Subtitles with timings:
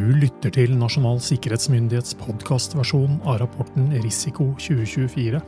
[0.00, 5.40] Du lytter til Nasjonal sikkerhetsmyndighets podkastversjon av rapporten Risiko 2024.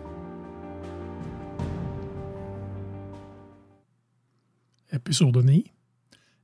[4.99, 5.55] Episode 9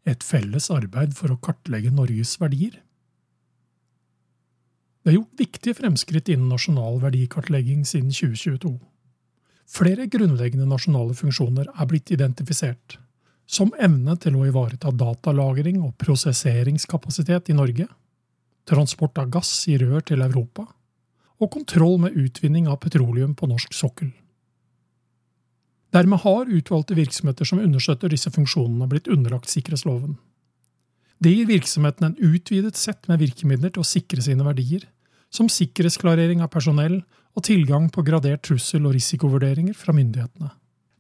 [0.08, 2.78] Et felles arbeid for å kartlegge Norges verdier.
[5.04, 8.72] Det er gjort viktige fremskritt innen nasjonal verdikartlegging siden 2022.
[9.68, 12.96] Flere grunnleggende nasjonale funksjoner er blitt identifisert
[13.48, 17.88] som evne til å ivareta datalagring og prosesseringskapasitet i Norge,
[18.68, 20.66] transport av gass i rør til Europa
[21.38, 24.10] og kontroll med utvinning av petroleum på norsk sokkel.
[25.94, 30.18] Dermed har utvalgte virksomheter som understøtter disse funksjonene, blitt underlagt sikkerhetsloven.
[31.18, 34.84] Det gir virksomheten en utvidet sett med virkemidler til å sikre sine verdier,
[35.32, 37.00] som sikkerhetsklarering av personell
[37.36, 40.52] og tilgang på gradert trussel- og risikovurderinger fra myndighetene.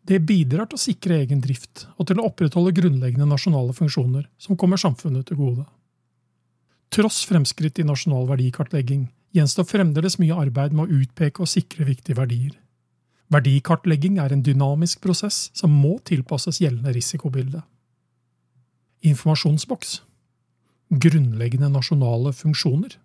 [0.08, 4.56] Det bidrar til å sikre egen drift og til å opprettholde grunnleggende nasjonale funksjoner som
[4.56, 5.66] kommer samfunnet til gode.
[6.88, 12.16] Tross fremskritt i nasjonal verdikartlegging gjenstår fremdeles mye arbeid med å utpeke og sikre viktige
[12.16, 12.54] verdier.
[13.28, 17.60] Verdikartlegging er en dynamisk prosess som må tilpasses gjeldende risikobilde.
[19.04, 19.98] Informasjonsboks
[20.88, 22.96] Grunnleggende nasjonale funksjoner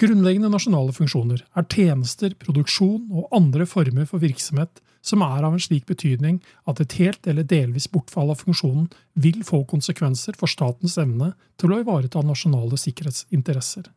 [0.00, 5.62] Grunnleggende nasjonale funksjoner er tjenester, produksjon og andre former for virksomhet som er av en
[5.62, 10.98] slik betydning at et helt eller delvis bortfall av funksjonen vil få konsekvenser for statens
[11.00, 13.88] evne til å ivareta nasjonale sikkerhetsinteresser.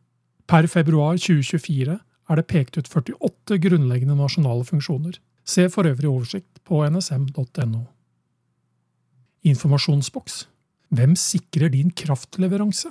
[0.48, 5.20] Per februar 2024 er det pekt ut 48 grunnleggende nasjonale funksjoner.
[5.44, 7.84] Se for øvrig oversikt på nsm.no.
[9.44, 10.46] Informasjonsboks
[10.94, 12.88] Hvem sikrer din kraftleveranse?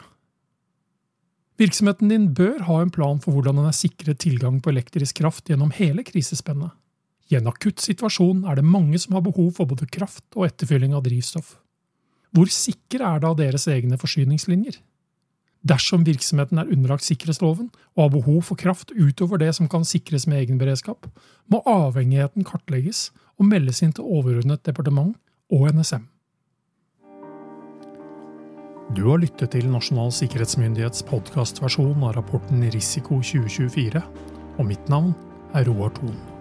[1.57, 5.49] Virksomheten din bør ha en plan for hvordan den er sikret tilgang på elektrisk kraft
[5.49, 6.73] gjennom hele krisespennet.
[7.31, 10.95] I en akutt situasjon er det mange som har behov for både kraft og etterfylling
[10.95, 11.55] av drivstoff.
[12.33, 14.79] Hvor sikre er da deres egne forsyningslinjer?
[15.63, 20.25] Dersom virksomheten er underlagt sikkerhetsloven og har behov for kraft utover det som kan sikres
[20.27, 21.07] med egenberedskap,
[21.47, 25.15] må avhengigheten kartlegges og meldes inn til overordnet departement
[25.53, 26.09] og NSM.
[28.93, 34.03] Du har lyttet til Nasjonal sikkerhetsmyndighets podkastversjon av rapporten Risiko 2024,
[34.59, 35.15] og mitt navn
[35.55, 36.32] er Roar Thon.